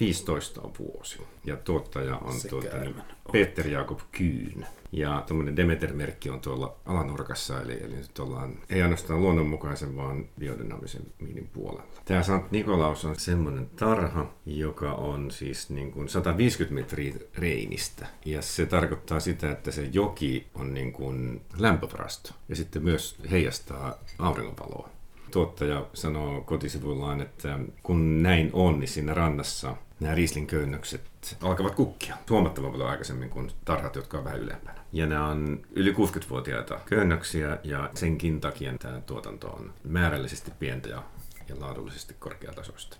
15 0.00 0.60
on 0.60 0.72
vuosi. 0.78 1.18
Ja 1.44 1.56
tuottaja 1.56 2.16
on 2.16 2.34
tuota, 2.50 2.76
niin. 2.76 2.94
Peter 3.32 3.66
Jakob 3.66 4.00
Kyyn. 4.12 4.66
Ja 4.92 5.24
tuommoinen 5.26 5.56
Demeter-merkki 5.56 6.30
on 6.30 6.40
tuolla 6.40 6.76
alanurkassa, 6.86 7.62
eli, 7.62 7.82
eli 7.82 7.94
nyt 7.96 8.18
ollaan 8.18 8.58
ei 8.70 8.82
ainoastaan 8.82 9.20
luonnonmukaisen, 9.20 9.96
vaan 9.96 10.24
biodynaamisen 10.38 11.02
viinin 11.24 11.50
puolella. 11.52 11.86
Tämä 12.04 12.22
Sankt 12.22 12.52
Nikolaus 12.52 13.04
on 13.04 13.18
semmoinen 13.18 13.70
tarha, 13.76 14.34
joka 14.46 14.92
on 14.92 15.30
siis 15.30 15.70
niin 15.70 15.92
kuin 15.92 16.08
150 16.08 16.74
metriä 16.74 17.14
reinistä. 17.34 18.06
Ja 18.24 18.42
se 18.42 18.66
tarkoittaa 18.66 19.20
sitä, 19.20 19.50
että 19.50 19.70
se 19.70 19.88
joki 19.92 20.46
on 20.54 20.74
niin 20.74 20.92
kuin 20.92 21.40
lämpövarasto 21.58 22.34
ja 22.48 22.56
sitten 22.56 22.84
myös 22.84 23.16
heijastaa 23.30 23.98
auringonvaloa. 24.18 24.88
Tuottaja 25.32 25.86
sanoo 25.94 26.40
kotisivuillaan, 26.40 27.20
että 27.20 27.58
kun 27.82 28.22
näin 28.22 28.50
on, 28.52 28.80
niin 28.80 28.88
siinä 28.88 29.14
rannassa 29.14 29.76
nämä 30.00 30.14
Riesling-köynnökset 30.14 31.36
alkavat 31.40 31.74
kukkia 31.74 32.16
huomattavan 32.30 32.72
paljon 32.72 32.90
aikaisemmin 32.90 33.30
kuin 33.30 33.50
tarhat, 33.64 33.96
jotka 33.96 34.18
on 34.18 34.24
vähän 34.24 34.40
ylempänä. 34.40 34.80
Ja 34.92 35.06
nämä 35.06 35.28
on 35.28 35.60
yli 35.70 35.92
60-vuotiaita 35.92 36.80
köynnöksiä 36.86 37.58
ja 37.64 37.90
senkin 37.94 38.40
takia 38.40 38.78
tämä 38.78 39.00
tuotanto 39.00 39.48
on 39.48 39.72
määrällisesti 39.84 40.50
pientä 40.58 40.88
ja, 40.88 41.02
ja 41.48 41.60
laadullisesti 41.60 42.14
korkeatasoista. 42.18 42.96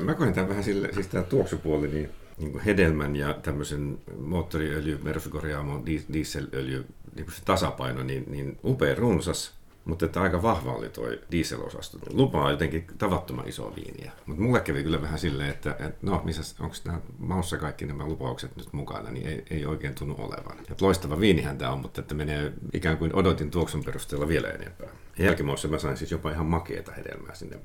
Mä 0.00 0.14
koen 0.14 0.32
tämän 0.32 0.48
vähän 0.48 0.64
sille, 0.64 0.92
siis 0.92 1.06
tämä 1.06 1.24
tuoksupuoli, 1.24 1.88
niin, 1.88 2.10
niin 2.38 2.52
kuin 2.52 2.64
hedelmän 2.64 3.16
ja 3.16 3.34
tämmöisen 3.34 3.98
moottoriöljy, 4.18 5.00
Mersukorjaamon 5.02 5.86
dieselöljy, 5.86 6.86
niin 7.14 7.24
kuin 7.24 7.34
se 7.34 7.44
tasapaino, 7.44 8.02
niin, 8.02 8.24
niin 8.26 8.58
upea 8.64 8.94
runsas, 8.94 9.59
mutta 9.84 10.06
että 10.06 10.22
aika 10.22 10.42
vahva 10.42 10.72
oli 10.72 10.88
toi 10.88 11.20
dieselosasto. 11.30 11.98
Lupaa 12.10 12.50
jotenkin 12.50 12.86
tavattoman 12.98 13.48
iso 13.48 13.72
viiniä. 13.76 14.12
Mutta 14.26 14.42
mulle 14.42 14.60
kävi 14.60 14.82
kyllä 14.82 15.02
vähän 15.02 15.18
silleen, 15.18 15.50
että, 15.50 15.70
että 15.70 15.98
no, 16.02 16.22
missä, 16.24 16.64
onko 16.64 16.76
nämä 16.84 17.00
maussa 17.18 17.58
kaikki 17.58 17.86
nämä 17.86 18.06
lupaukset 18.06 18.56
nyt 18.56 18.72
mukana, 18.72 19.10
niin 19.10 19.26
ei, 19.26 19.44
ei 19.50 19.66
oikein 19.66 19.94
tunnu 19.94 20.14
olevan. 20.18 20.56
Et 20.70 20.80
loistava 20.80 21.20
viinihän 21.20 21.58
tämä 21.58 21.72
on, 21.72 21.80
mutta 21.80 22.00
että 22.00 22.14
menee 22.14 22.52
ikään 22.72 22.98
kuin 22.98 23.14
odotin 23.14 23.50
tuoksun 23.50 23.84
perusteella 23.84 24.28
vielä 24.28 24.48
enempää. 24.48 24.88
Jälkimaussa 25.18 25.68
mä 25.68 25.78
sain 25.78 25.96
siis 25.96 26.10
jopa 26.10 26.30
ihan 26.30 26.46
makeeta 26.46 26.92
hedelmää 26.92 27.34
sinne. 27.34 27.58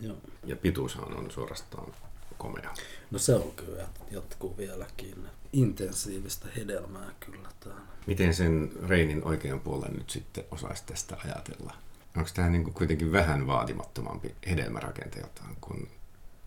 Joo. 0.00 0.16
Ja 0.44 0.56
pituushan 0.56 1.16
on 1.18 1.30
suorastaan 1.30 1.92
komea. 2.40 2.74
No 3.10 3.18
se 3.18 3.34
on 3.34 3.52
kyllä, 3.56 3.88
jatkuu 4.10 4.56
vieläkin. 4.56 5.28
Intensiivistä 5.52 6.48
hedelmää 6.56 7.10
kyllä 7.20 7.48
tää. 7.60 7.80
Miten 8.06 8.34
sen 8.34 8.72
Reinin 8.88 9.24
oikean 9.24 9.60
puolen 9.60 9.92
nyt 9.92 10.10
sitten 10.10 10.44
osaisi 10.50 10.82
tästä 10.86 11.16
ajatella? 11.24 11.74
Onko 12.16 12.30
tämä 12.34 12.48
niin 12.48 12.74
kuitenkin 12.74 13.12
vähän 13.12 13.46
vaatimattomampi 13.46 14.34
hedelmärakenteeltaan 14.46 15.56
kuin 15.60 15.90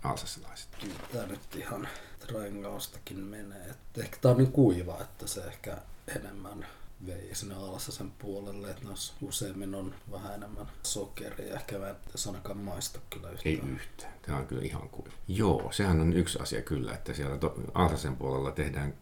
alsassilaiset? 0.03 0.69
Kyllä 0.79 0.95
tää 1.13 1.27
nyt 1.27 1.55
ihan 1.55 1.87
trangaustakin 2.19 3.19
menee. 3.19 3.75
Ehkä 3.97 4.17
tää 4.21 4.31
on 4.31 4.37
niin 4.37 4.51
kuiva, 4.51 5.01
että 5.01 5.27
se 5.27 5.43
ehkä 5.43 5.77
enemmän 6.15 6.65
vei 7.07 7.29
sinne 7.35 7.55
Alsasen 7.55 8.11
puolelle, 8.11 8.71
että 8.71 8.85
noissa 8.85 9.13
useimmin 9.21 9.75
on 9.75 9.95
vähän 10.11 10.33
enemmän 10.33 10.67
sokeria. 10.83 11.55
Ehkä 11.55 11.77
mä 11.77 11.89
en 11.89 11.95
ainakaan 12.27 12.57
maista 12.57 12.99
kyllä 13.09 13.29
yhtään. 13.29 13.55
Ei 13.55 13.61
yhtään. 13.73 14.13
Tämä 14.21 14.37
on 14.37 14.47
kyllä 14.47 14.63
ihan 14.63 14.89
kuin. 14.89 15.07
Joo, 15.27 15.71
sehän 15.71 16.01
on 16.01 16.13
yksi 16.13 16.39
asia 16.39 16.61
kyllä, 16.61 16.93
että 16.93 17.13
siellä 17.13 17.37
to- 17.37 17.55
Alsasen 17.73 18.15
puolella 18.15 18.51
tehdään 18.51 18.93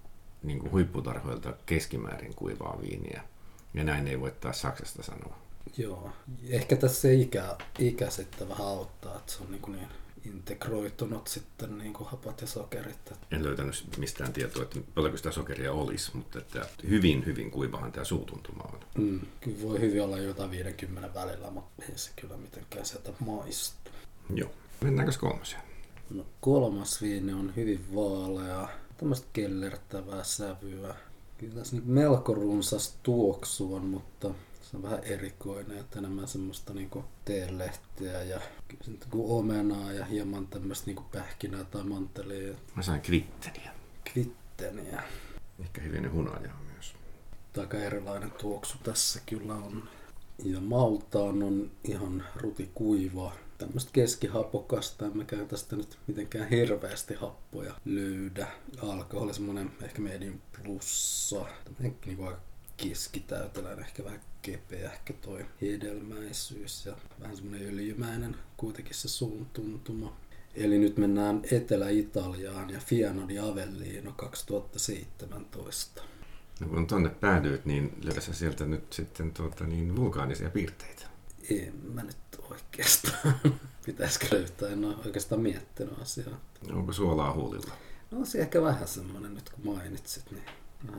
niin 0.43 0.59
kuin 0.59 0.71
huipputarhoilta 0.71 1.53
keskimäärin 1.65 2.35
kuivaa 2.35 2.77
viiniä. 2.81 3.21
Ja 3.73 3.83
näin 3.83 4.07
ei 4.07 4.19
voi 4.19 4.31
taas 4.31 4.61
Saksasta 4.61 5.03
sanoa. 5.03 5.37
Joo. 5.77 6.09
Ehkä 6.49 6.75
tässä 6.75 7.01
se 7.01 7.13
ikä, 7.13 7.57
ikä 7.79 8.09
sitten 8.09 8.49
vähän 8.49 8.67
auttaa, 8.67 9.15
että 9.17 9.31
se 9.31 9.43
on 9.43 9.51
niin, 9.51 9.61
kuin 9.61 9.75
niin 9.77 9.87
integroitunut 10.25 11.27
sitten 11.27 11.77
niin 11.77 11.93
kuin 11.93 12.09
hapat 12.09 12.41
ja 12.41 12.47
sokerit. 12.47 13.13
En 13.31 13.43
löytänyt 13.43 13.83
mistään 13.97 14.33
tietoa, 14.33 14.63
että 14.63 14.79
paljonko 14.95 15.17
sitä 15.17 15.31
sokeria 15.31 15.71
olisi, 15.71 16.11
mutta 16.13 16.39
että 16.39 16.65
hyvin, 16.89 17.25
hyvin 17.25 17.51
kuivahan 17.51 17.91
tämä 17.91 18.03
suutuntuma 18.03 18.63
on. 18.73 18.79
Mm, 18.97 19.19
kyllä 19.41 19.61
voi 19.61 19.79
hyvin 19.79 20.03
olla 20.03 20.17
jotain 20.17 20.51
50 20.51 21.13
välillä, 21.13 21.51
mutta 21.51 21.83
ei 21.89 21.97
se 21.97 22.11
kyllä 22.21 22.37
mitenkään 22.37 22.85
sieltä 22.85 23.13
maistu. 23.19 23.91
Joo. 24.35 24.51
Mennäänkö 24.81 25.13
kolmoseen? 25.19 25.61
No, 26.09 26.25
kolmas 26.41 27.01
viini 27.01 27.33
on 27.33 27.55
hyvin 27.55 27.95
vaalea, 27.95 28.67
tämmöistä 28.97 29.27
kellertävää 29.33 30.23
sävyä. 30.23 30.95
Kyllä 31.37 31.53
tässä 31.53 31.75
nyt 31.75 31.85
melko 31.85 32.33
runsas 32.33 32.97
tuoksu 33.03 33.75
on, 33.75 33.85
mutta 33.85 34.31
se 34.71 34.77
on 34.77 34.83
vähän 34.83 35.03
erikoinen, 35.03 35.77
että 35.77 35.99
enemmän 35.99 36.27
semmoista 36.27 36.73
niinku 36.73 37.05
teelehtiä 37.25 38.23
ja 38.23 38.41
niinku 38.87 39.37
omenaa 39.37 39.91
ja 39.91 40.05
hieman 40.05 40.47
tämmöistä 40.47 40.85
niinku 40.85 41.03
pähkinää 41.11 41.63
tai 41.63 41.83
mantelia. 41.83 42.55
Mä 42.75 42.83
sain 42.83 43.01
kvitteniä. 43.01 43.71
Kvitteniä. 44.13 45.03
Ehkä 45.59 45.81
hyvin 45.81 46.11
hunajaa 46.11 46.61
myös. 46.73 46.93
Aika 47.57 47.77
erilainen 47.77 48.31
tuoksu 48.31 48.77
tässä 48.83 49.21
kyllä 49.25 49.55
on. 49.55 49.89
Ja 50.43 50.59
maltaan 50.61 51.43
on 51.43 51.71
ihan 51.83 52.23
rutikuiva. 52.35 53.33
Tämmöistä 53.57 53.91
keskihapokasta, 53.93 55.05
en 55.05 55.17
mäkään 55.17 55.47
tästä 55.47 55.75
nyt 55.75 55.99
mitenkään 56.07 56.49
hirveästi 56.49 57.13
happoja 57.13 57.73
löydä. 57.85 58.47
Alkoholi 58.81 59.33
semmonen 59.33 59.71
ehkä 59.81 60.01
medium 60.01 60.39
plussa. 60.63 61.45
Tämmönen 61.65 61.97
niinku 62.05 62.23
aika 62.23 62.39
keskitäyteläinen, 62.77 63.85
ehkä 63.85 64.03
vähän 64.03 64.21
kepeä 64.41 64.91
ehkä 64.91 65.13
toi 65.13 65.45
hedelmäisyys 65.61 66.85
ja 66.85 66.95
vähän 67.19 67.35
semmonen 67.35 67.67
öljymäinen 67.67 68.35
kuitenkin 68.57 68.95
se 68.95 69.07
suun 69.07 69.45
tuntuma. 69.53 70.17
Eli 70.55 70.79
nyt 70.79 70.97
mennään 70.97 71.41
Etelä-Italiaan 71.51 72.69
ja 72.69 72.79
Fiano 72.79 73.27
di 73.27 73.39
Avellino 73.39 74.11
2017. 74.11 76.03
No 76.59 76.67
kun 76.67 76.87
tonne 76.87 77.09
päädyit, 77.09 77.65
niin 77.65 77.93
löydä 78.03 78.21
sä 78.21 78.33
sieltä 78.33 78.65
nyt 78.65 78.93
sitten 78.93 79.33
tuota, 79.33 79.63
niin 79.63 79.95
vulkaanisia 79.95 80.49
piirteitä. 80.49 81.05
En 81.49 81.73
mä 81.93 82.03
nyt 82.03 82.17
oikeastaan. 82.49 83.33
Pitäisikö 83.85 84.27
löytää? 84.31 84.69
En 84.69 84.85
ole 84.85 84.95
oikeastaan 85.05 85.41
miettinyt 85.41 86.01
asiaa. 86.01 86.39
Onko 86.71 86.93
suolaa 86.93 87.33
huulilla? 87.33 87.73
No 88.11 88.19
on 88.19 88.25
se 88.25 88.39
ehkä 88.39 88.61
vähän 88.61 88.87
semmonen 88.87 89.33
nyt 89.33 89.49
kun 89.49 89.65
mainitsit, 89.65 90.31
niin 90.31 90.43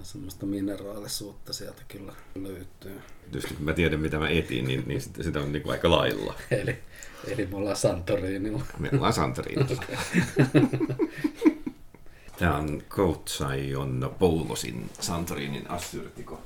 semmoista 0.02 0.46
mineraalisuutta 0.46 1.52
sieltä 1.52 1.82
kyllä 1.88 2.12
löytyy. 2.34 3.00
Tietysti 3.22 3.54
kun 3.54 3.64
mä 3.64 3.72
tiedän, 3.72 4.00
mitä 4.00 4.18
mä 4.18 4.28
etin, 4.28 4.64
niin, 4.64 4.84
niin 4.86 5.00
sitä, 5.00 5.22
sitä 5.22 5.40
on 5.40 5.52
niin 5.52 5.62
kuin 5.62 5.72
aika 5.72 5.90
lailla. 5.90 6.34
Eli, 6.50 6.78
eli 7.26 7.46
me 7.46 7.56
ollaan 7.56 7.76
Santorinilla. 7.76 8.62
Me 8.78 8.90
ollaan 8.92 9.12
Santorinilla. 9.12 9.84
Tämä 12.38 12.56
on 12.56 12.82
Koutsajon 12.88 14.14
Poulosin 14.18 14.90
Santorinin 15.00 15.70
assyrtiko. 15.70 16.40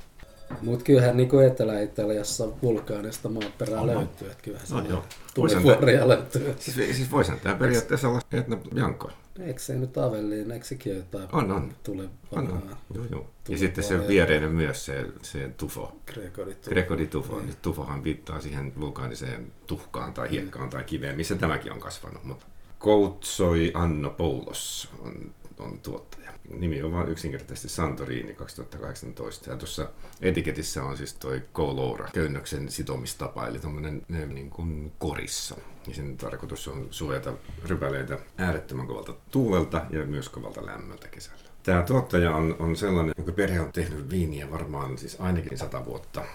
Mutta 0.61 0.85
kyllähän 0.85 1.17
niin 1.17 1.29
kuin 1.29 1.47
Etelä-Italiassa 1.47 2.47
vulkaanista 2.63 3.29
maaperää 3.29 3.81
On, 3.81 3.87
löytyy, 3.87 4.31
että 4.31 4.43
kyllähän 4.43 4.67
No 4.71 4.81
no, 4.81 4.89
joo. 4.89 5.03
tulivuoria 5.33 6.07
löytyy. 6.07 6.55
Siis, 6.59 6.75
siis 6.75 7.11
voisihan 7.11 7.39
tämä 7.39 7.55
periaatteessa 7.55 8.09
olla 8.09 8.19
Etna 8.31 8.57
Bianco. 8.75 9.11
Eikö 9.39 9.59
se 9.59 9.75
nyt 9.75 9.97
Avelliin, 9.97 10.51
eikö 10.51 10.65
sekin 10.65 10.95
jotain 10.95 11.29
On, 11.31 11.51
on. 11.51 11.73
tule 11.83 12.03
On, 12.31 12.51
on. 12.51 12.77
Joo, 12.93 13.05
joo. 13.11 13.29
Ja 13.49 13.57
sitten 13.57 13.83
se 13.83 14.07
viereinen 14.07 14.51
myös 14.51 14.85
se, 14.85 15.05
se 15.21 15.49
tufo. 15.57 15.95
Gregori 16.13 16.55
tuli. 16.55 16.73
Greco 16.73 16.97
di 16.97 17.07
tufo. 17.07 17.35
Niin. 17.35 17.45
Niin. 17.45 17.57
Tufohan 17.61 18.03
viittaa 18.03 18.41
siihen 18.41 18.73
vulkaaniseen 18.79 19.51
tuhkaan 19.67 20.13
tai 20.13 20.29
hiekkaan 20.31 20.69
tai 20.69 20.83
kiveen, 20.83 21.15
missä 21.15 21.35
tämäkin 21.35 21.71
on 21.71 21.79
kasvanut. 21.79 22.23
Mutta 22.23 22.45
Koutsoi 22.79 23.71
Anno 23.73 24.09
Poulos 24.09 24.89
on, 24.99 25.31
on 25.59 25.79
tuottaja. 25.79 26.31
Nimi 26.49 26.83
on 26.83 26.91
vain 26.91 27.09
yksinkertaisesti 27.09 27.69
Santorini 27.69 28.33
2018. 28.33 29.49
Ja 29.49 29.57
tuossa 29.57 29.89
etiketissä 30.21 30.83
on 30.83 30.97
siis 30.97 31.13
toi 31.13 31.41
Koloura, 31.53 32.09
köynnöksen 32.13 32.71
sitomistapa, 32.71 33.47
eli 33.47 33.59
tuommoinen 33.59 34.05
niin 34.33 34.49
kuin 34.49 34.91
korissa. 34.99 35.55
Ja 35.87 35.95
sen 35.95 36.17
tarkoitus 36.17 36.67
on 36.67 36.87
suojata 36.91 37.33
rypäleitä 37.65 38.19
äärettömän 38.37 38.87
kovalta 38.87 39.13
tuulelta 39.31 39.85
ja 39.89 40.05
myös 40.05 40.29
kovalta 40.29 40.65
lämmöltä 40.65 41.07
kesällä. 41.07 41.47
Tämä 41.63 41.83
tuottaja 41.83 42.35
on, 42.35 42.55
on 42.59 42.75
sellainen, 42.75 43.13
jonka 43.17 43.31
perhe 43.31 43.59
on 43.59 43.71
tehnyt 43.71 44.09
viiniä 44.09 44.51
varmaan 44.51 44.97
siis 44.97 45.17
ainakin 45.19 45.57
sata 45.57 45.85
vuotta. 45.85 46.25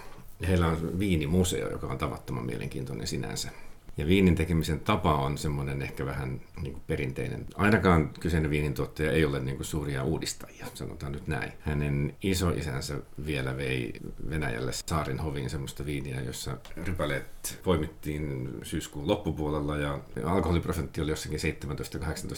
Heillä 0.49 0.67
on 0.67 0.99
viinimuseo, 0.99 1.71
joka 1.71 1.87
on 1.87 1.99
tavattoman 1.99 2.47
mielenkiintoinen 2.47 3.07
sinänsä. 3.07 3.51
Ja 3.97 4.07
viinin 4.07 4.35
tekemisen 4.35 4.81
tapa 4.81 5.15
on 5.15 5.39
semmoinen 5.39 5.83
ehkä 5.83 6.07
vähän 6.07 6.41
niin 6.63 6.73
kuin 6.73 6.83
perinteinen. 6.87 7.47
Ainakaan 7.55 8.11
kyseinen 8.21 8.51
viinintuottaja 8.51 9.13
ei 9.13 9.25
ole 9.25 9.41
niin 9.41 9.57
kuin 9.57 9.67
suuria 9.67 10.05
uudistajia, 10.05 10.67
sanotaan 10.75 11.13
nyt 11.13 11.27
näin. 11.27 11.53
Hänen 11.61 12.17
isoisänsä 12.23 12.99
vielä 13.27 13.57
vei 13.57 13.93
Venäjälle 14.31 14.73
saarin 14.73 15.19
hoviin 15.19 15.51
semmoista 15.51 15.87
viiniä, 15.87 16.21
jossa 16.21 16.59
rypäleet 16.77 17.61
poimittiin 17.65 18.49
syyskuun 18.63 19.09
loppupuolella 19.09 19.77
ja 19.77 19.99
alkoholiprosentti 20.25 21.01
oli 21.01 21.11
jossakin 21.11 21.41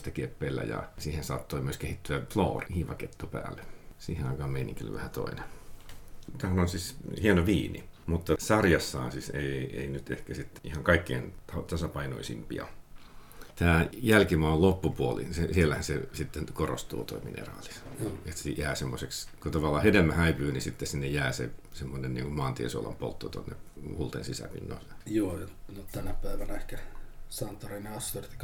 17-18 0.08 0.10
kieppeillä 0.10 0.62
ja 0.62 0.88
siihen 0.98 1.24
saattoi 1.24 1.60
myös 1.60 1.78
kehittyä 1.78 2.22
floor, 2.30 2.64
hiivakettu 2.74 3.26
päälle. 3.26 3.62
Siihen 3.98 4.26
aikaan 4.26 4.50
meininki 4.50 4.84
oli 4.84 4.94
vähän 4.94 5.10
toinen. 5.10 5.44
Tämähän 6.38 6.60
on 6.60 6.68
siis 6.68 6.96
hieno 7.22 7.46
viini, 7.46 7.84
mutta 8.06 8.36
sarjassaan 8.38 9.12
siis 9.12 9.30
ei, 9.30 9.80
ei 9.80 9.86
nyt 9.86 10.10
ehkä 10.10 10.34
sitten 10.34 10.60
ihan 10.64 10.84
kaikkein 10.84 11.34
ta- 11.46 11.62
tasapainoisimpia. 11.62 12.66
Tämä 13.56 13.86
jälkimaan 13.92 14.62
loppupuoli, 14.62 15.26
se, 15.30 15.52
siellähän 15.52 15.84
se 15.84 16.08
sitten 16.12 16.46
korostuu 16.52 17.04
tuo 17.04 17.20
mineraali. 17.24 17.68
Joo. 18.00 18.12
Että 18.26 18.40
se 18.40 18.50
jää 18.50 18.74
semmoiseksi, 18.74 19.28
kun 19.42 19.52
tavallaan 19.52 19.82
hedelmä 19.82 20.12
häipyy, 20.12 20.52
niin 20.52 20.62
sitten 20.62 20.88
sinne 20.88 21.06
jää 21.06 21.32
se 21.32 21.50
semmoinen 21.72 22.14
niin 22.14 22.24
kuin 22.24 22.36
maantiesuolan 22.36 22.96
poltto 22.96 23.28
tuonne 23.28 23.56
huulten 23.96 24.24
sisäpinnoille. 24.24 24.94
Joo, 25.06 25.38
no 25.76 25.82
tänä 25.92 26.14
päivänä 26.22 26.54
ehkä 26.54 26.78
Santorin 27.34 27.86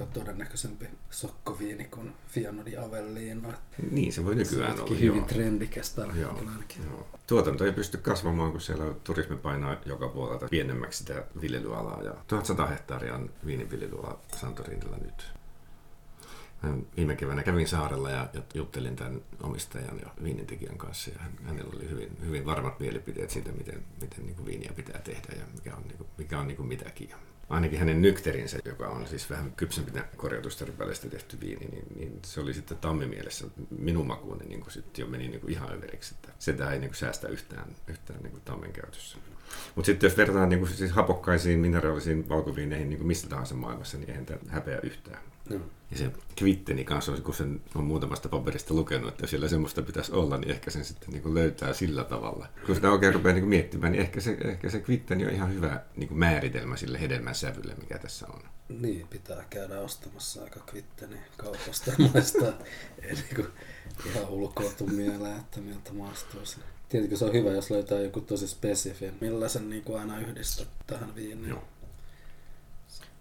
on 0.00 0.08
todennäköisempi 0.12 0.86
sokkoviini 1.10 1.84
kuin 1.84 2.12
Fiano 2.28 2.64
di 2.64 2.76
Avellino. 2.76 3.52
Niin 3.90 4.12
se 4.12 4.24
voi 4.24 4.34
nykyään 4.34 4.76
Se 4.76 4.82
olla. 4.82 4.94
hyvin 4.94 5.16
joo. 5.16 5.26
trendikäs 5.26 5.94
tällä 5.94 6.14
Joo, 6.14 6.40
joo. 6.90 7.06
Tuotanto 7.26 7.64
ei 7.64 7.72
pysty 7.72 7.98
kasvamaan, 7.98 8.52
kun 8.52 8.60
siellä 8.60 8.94
turismi 9.04 9.36
painaa 9.36 9.76
joka 9.86 10.08
puolelta 10.08 10.48
pienemmäksi 10.50 10.98
sitä 10.98 11.24
viljelyalaa. 11.40 12.02
Ja 12.02 12.14
1100 12.26 12.66
hehtaaria 12.66 13.14
on 13.14 13.30
viiniviljelyala 13.46 14.20
Santorinilla 14.36 14.96
nyt. 14.96 15.32
Mä 16.62 16.74
viime 16.96 17.16
keväänä 17.16 17.42
kävin 17.42 17.68
saarella 17.68 18.10
ja, 18.10 18.28
juttelin 18.54 18.96
tämän 18.96 19.20
omistajan 19.42 19.98
ja 20.04 20.10
viinintekijän 20.22 20.78
kanssa. 20.78 21.10
Ja 21.10 21.18
hän- 21.18 21.38
hänellä 21.44 21.70
oli 21.76 21.90
hyvin, 21.90 22.16
hyvin 22.26 22.44
varmat 22.46 22.80
mielipiteet 22.80 23.30
siitä, 23.30 23.52
miten, 23.52 23.82
miten 24.00 24.26
niin 24.26 24.36
kuin 24.36 24.46
viiniä 24.46 24.72
pitää 24.76 25.00
tehdä 25.00 25.34
ja 25.38 25.44
mikä 25.54 25.76
on, 25.76 25.82
niin 25.82 25.96
kuin, 25.96 26.08
mikä 26.18 26.38
on 26.40 26.46
niin 26.46 26.56
kuin 26.56 26.68
mitäkin. 26.68 27.10
Ainakin 27.50 27.78
hänen 27.78 28.02
nykterinsä, 28.02 28.58
joka 28.64 28.88
on 28.88 29.06
siis 29.06 29.30
vähän 29.30 29.52
kypsempinä 29.52 30.04
korjatusta 30.16 30.64
rypäleistä 30.64 31.08
tehty 31.08 31.40
viini, 31.40 31.66
niin, 31.66 31.86
niin 31.96 32.18
se 32.24 32.40
oli 32.40 32.54
sitten 32.54 32.78
tammimielessä 32.78 33.46
minun 33.78 34.06
makuuni 34.06 34.44
niin 34.44 34.64
sitten 34.68 35.02
jo 35.02 35.08
meni 35.08 35.28
niin 35.28 35.40
kuin 35.40 35.52
ihan 35.52 35.72
överiksi, 35.72 36.14
että 36.14 36.32
sitä 36.38 36.70
ei 36.70 36.78
niin 36.78 36.90
kuin 36.90 36.98
säästä 36.98 37.28
yhtään, 37.28 37.74
yhtään 37.86 38.22
niin 38.22 38.30
kuin 38.30 38.42
tammen 38.44 38.72
käytössä. 38.72 39.18
Mutta 39.74 39.86
sitten 39.86 40.08
jos 40.08 40.16
verrataan 40.16 40.48
niin 40.48 40.58
kuin 40.58 40.70
siis 40.70 40.90
hapokkaisiin 40.90 41.58
mineraalisiin 41.58 42.28
valkoviineihin 42.28 42.88
niin 42.88 42.98
kuin 42.98 43.06
mistä 43.06 43.28
tahansa 43.28 43.54
maailmassa, 43.54 43.98
niin 43.98 44.10
eihän 44.10 44.26
tämä 44.26 44.38
häpeä 44.48 44.78
yhtään. 44.82 45.22
Joo. 45.50 45.60
Ja 45.90 45.98
se 45.98 46.10
kvitteni 46.36 46.84
kanssa, 46.84 47.12
kun 47.12 47.34
sen 47.34 47.60
on 47.74 47.84
muutamasta 47.84 48.28
paperista 48.28 48.74
lukenut, 48.74 49.08
että 49.08 49.22
jos 49.22 49.30
siellä 49.30 49.48
semmoista 49.48 49.82
pitäisi 49.82 50.12
olla, 50.12 50.36
niin 50.36 50.50
ehkä 50.50 50.70
sen 50.70 50.84
sitten 50.84 51.10
niin 51.10 51.22
kuin 51.22 51.34
löytää 51.34 51.72
sillä 51.72 52.04
tavalla. 52.04 52.46
Kun 52.66 52.74
sitä 52.74 52.90
oikein 52.90 53.14
rupeaa 53.14 53.34
niin 53.34 53.42
kuin 53.42 53.48
miettimään, 53.50 53.92
niin 53.92 54.00
ehkä 54.00 54.20
se, 54.20 54.36
ehkä 54.44 54.70
se 54.70 54.80
kvitteni 54.80 55.26
on 55.26 55.32
ihan 55.32 55.54
hyvä 55.54 55.80
niin 55.96 56.08
kuin 56.08 56.18
määritelmä 56.18 56.76
sille 56.76 57.00
hedelmän 57.00 57.34
sävylle, 57.34 57.74
mikä 57.74 57.98
tässä 57.98 58.26
on. 58.26 58.42
Niin, 58.68 59.06
pitää 59.08 59.44
käydä 59.50 59.80
ostamassa 59.80 60.42
aika 60.42 60.60
kvitteni 60.60 61.16
kaupasta 61.36 61.90
ja 61.90 62.08
maistaa. 62.14 62.52
Ei 63.02 63.14
niinku 63.14 63.46
ihan 64.06 64.28
ulkoa 64.28 64.70
mieleen, 64.90 65.36
että 65.36 65.60
miltä 65.60 65.92
maistuu 65.92 66.46
se. 66.46 66.56
Tietenkin 66.90 67.18
se 67.18 67.24
on 67.24 67.32
hyvä, 67.32 67.50
jos 67.50 67.70
löytää 67.70 68.00
joku 68.00 68.20
tosi 68.20 68.48
spesifin, 68.48 69.14
millä 69.20 69.48
sen 69.48 69.70
niinku 69.70 69.94
aina 69.94 70.20
yhdistää 70.20 70.66
tähän 70.86 71.14
viiniin. 71.14 71.48
Joo. 71.48 71.64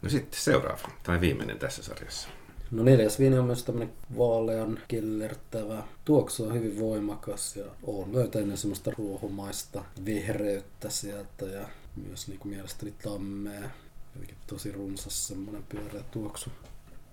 No 0.02 0.10
sitten 0.10 0.42
seuraava, 0.42 0.90
tai 1.04 1.22
viimeinen 1.22 1.60
tässä 1.60 1.84
sarjassa. 1.84 2.30
No 2.72 2.84
neljäs 2.84 3.20
viini 3.20 3.38
on 3.38 3.46
myös 3.46 3.64
tämmönen 3.64 3.94
vaalean 4.18 4.80
kellertävä. 4.88 5.84
Tuoksu 6.06 6.46
on 6.46 6.54
hyvin 6.54 6.80
voimakas 6.80 7.56
ja 7.56 7.66
on 7.84 8.14
löytänyt 8.14 8.60
semmoista 8.60 8.92
ruohomaista 8.98 9.86
vehreyttä 10.06 10.90
sieltä 10.90 11.46
ja 11.46 11.70
myös 11.96 12.28
niin 12.28 12.40
kuin 12.40 12.54
mielestäni 12.54 12.94
tammea. 13.04 13.70
Jotenkin 14.16 14.38
tosi 14.48 14.72
runsas 14.72 15.28
semmoinen 15.28 15.64
pyöreä 15.64 16.04
tuoksu. 16.12 16.50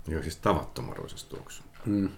Joo, 0.07 0.21
siis 0.21 0.35
tavattoman 0.35 0.97
runsas 0.97 1.23
tuoksu. 1.23 1.63
Mm. 1.85 2.09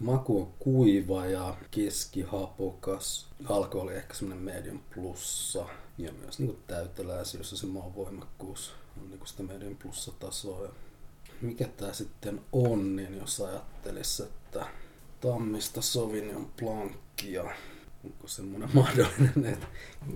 Maku 0.00 0.40
on 0.40 0.52
kuiva 0.58 1.26
ja 1.26 1.56
keskihapokas. 1.70 3.28
Alkoholi 3.48 3.94
ehkä 3.94 4.14
semmoinen 4.14 4.44
medium 4.44 4.80
plussa. 4.94 5.66
Ja 5.98 6.12
myös 6.12 6.38
niin 6.38 6.58
täyteläisyys 6.66 7.50
ja 7.52 7.56
se 7.58 7.66
maan 7.66 7.94
voimakkuus 7.94 8.72
on 9.02 9.10
niin 9.10 9.20
sitä 9.24 9.42
medium 9.42 9.76
plussa 9.76 10.12
tasoa. 10.18 10.68
Mikä 11.40 11.68
tämä 11.68 11.92
sitten 11.92 12.40
on, 12.52 12.96
niin 12.96 13.18
jos 13.18 13.40
ajattelisi, 13.40 14.22
että 14.22 14.66
Tammista 15.20 15.82
Sauvignon 15.82 16.52
Blancia, 16.58 17.44
onko 18.04 18.28
semmoinen 18.28 18.70
mahdollinen, 18.74 19.44
että 19.46 19.66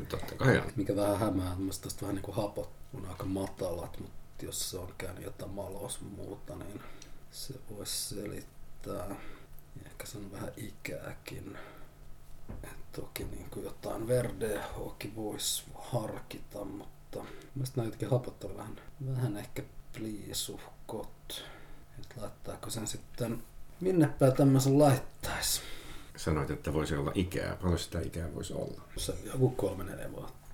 Totta 0.08 0.34
kai 0.34 0.58
on. 0.58 0.72
mikä 0.76 0.96
vähän 0.96 1.18
hämää, 1.18 1.52
että 1.52 1.82
tästä 1.82 2.02
vähän 2.02 2.14
niin 2.14 2.22
kuin 2.22 2.36
hapot 2.36 2.70
on 2.94 3.06
aika 3.06 3.25
matalat, 3.25 4.00
mutta 4.00 4.44
jos 4.44 4.70
se 4.70 4.78
on 4.78 4.94
käynyt 4.98 5.25
jotain 5.25 5.50
malos 5.50 6.00
muuta, 6.00 6.56
niin 6.56 6.80
se 7.30 7.54
voisi 7.70 8.14
selittää. 8.14 9.16
Ehkä 9.87 10.06
se 10.06 10.18
on 10.18 10.33
vähän 10.33 10.52
ikääkin. 10.56 11.59
Et 12.64 12.92
toki 12.92 13.25
niin 13.25 13.50
kuin 13.50 13.64
jotain 13.64 14.09
verdehokin 14.09 15.16
voisi 15.16 15.64
harkita, 15.75 16.64
mutta 16.64 17.25
mielestäni 17.54 17.76
nämä 17.76 17.87
jotenkin 17.87 18.11
hapot 18.11 18.45
on 18.45 18.56
vähän, 18.56 18.76
vähän 19.06 19.37
ehkä 19.37 19.62
pliisuhkot. 19.92 21.45
Et 21.99 22.16
laittaako 22.16 22.71
sen 22.71 22.87
sitten 22.87 23.42
minnepä 23.80 24.30
tämmöisen 24.30 24.78
laittaisi? 24.78 25.61
Sanoit, 26.16 26.50
että 26.50 26.73
voisi 26.73 26.95
olla 26.95 27.12
ikää. 27.14 27.56
Paljon 27.56 27.78
sitä 27.78 28.00
ikää 28.00 28.35
voisi 28.35 28.52
olla? 28.52 28.83
Se 28.97 29.14
joku 29.25 29.50
kolme 29.50 29.85
neljä 29.85 30.12
vuotta, 30.12 30.45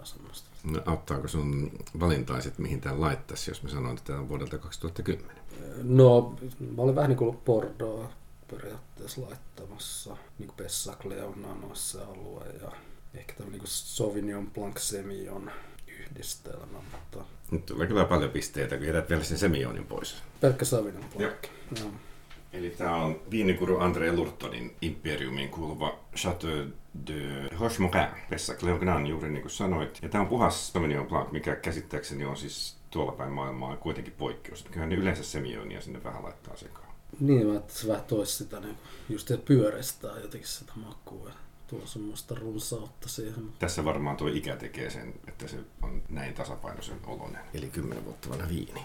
jotain 0.00 0.06
semmoista. 0.06 0.48
No, 0.64 0.82
auttaako 0.86 1.28
sun 1.28 1.70
valintaiset, 2.00 2.58
mihin 2.58 2.80
tämän 2.80 3.00
laittaisi, 3.00 3.50
jos 3.50 3.62
mä 3.62 3.68
sanoin, 3.68 3.96
että 3.98 4.06
tämä 4.06 4.18
on 4.18 4.28
vuodelta 4.28 4.58
2010? 4.58 5.36
No, 5.82 6.36
mä 6.76 6.82
olin 6.82 6.94
vähän 6.94 7.08
niin 7.10 7.18
kuin 7.18 7.36
Bordeaux 7.36 8.10
periaatteessa 8.50 9.20
laittamassa, 9.22 10.16
niin 10.38 10.46
kuin 10.46 10.56
Pessac 10.56 11.04
Leona 11.04 11.54
noissa 11.54 12.04
alue 12.04 12.44
ja 12.62 12.72
ehkä 13.14 13.34
tämmöinen 13.34 13.58
niin 13.60 13.68
Sauvignon 13.68 14.50
Blanc 14.50 14.78
Semillon 14.78 15.50
yhdistelmä, 15.86 16.78
mutta 16.92 17.24
Nyt 17.50 17.66
tulee 17.66 17.86
kyllä 17.86 18.04
paljon 18.04 18.30
pisteitä, 18.30 18.76
kun 18.76 18.86
jätät 18.86 19.10
vielä 19.10 19.24
sen 19.24 19.38
semionin 19.38 19.86
pois. 19.86 20.16
pelkkä 20.40 20.64
Sauvignon 20.64 21.04
Blanc. 21.16 21.34
Joo. 21.80 21.90
Eli 22.52 22.70
tämä 22.70 22.96
on 22.96 23.20
viinikuru 23.30 23.78
André 23.78 24.16
Lurtonin 24.16 24.76
imperiumiin 24.82 25.48
kuuluva 25.48 25.98
Chateau 26.16 26.66
de 27.06 27.48
Rochemorin, 27.60 28.06
Pessac 28.30 28.62
Leognan, 28.62 29.06
juuri 29.06 29.30
niin 29.30 29.42
kuin 29.42 29.52
sanoit. 29.52 29.98
Ja 30.02 30.08
tämä 30.08 30.22
on 30.22 30.28
puhas 30.28 30.72
Sauvignon 30.72 31.06
Blanc, 31.06 31.32
mikä 31.32 31.56
käsittääkseni 31.56 32.24
on 32.24 32.36
siis 32.36 32.76
tuolla 32.90 33.12
päin 33.12 33.32
maailmaa 33.32 33.76
kuitenkin 33.76 34.14
poikkeus. 34.18 34.64
Kyllä 34.70 34.86
ne 34.86 34.94
yleensä 34.94 35.24
semionia 35.24 35.80
sinne 35.80 36.04
vähän 36.04 36.22
laittaa 36.22 36.56
sekaan. 36.56 36.90
Niin, 37.20 37.46
mä 37.46 37.56
että 37.56 37.74
se 37.74 37.88
vähän 37.88 38.04
toisi 38.04 38.32
sitä 38.32 38.60
niin 38.60 38.76
just 39.08 39.28
se 39.28 39.36
pyöristää 39.36 40.18
jotenkin 40.22 40.48
sitä 40.48 40.72
makua 40.76 41.28
ja 41.28 41.34
tuo 41.66 41.80
semmoista 41.84 42.34
runsautta 42.34 43.08
siihen. 43.08 43.44
Tässä 43.58 43.84
varmaan 43.84 44.16
tuo 44.16 44.28
ikä 44.28 44.56
tekee 44.56 44.90
sen, 44.90 45.14
että 45.28 45.48
se 45.48 45.56
on 45.82 46.02
näin 46.08 46.34
tasapainoisen 46.34 46.98
oloinen. 47.06 47.42
Eli 47.54 47.66
10 47.66 48.04
vuotta 48.04 48.30
vanha 48.30 48.48
viini. 48.48 48.80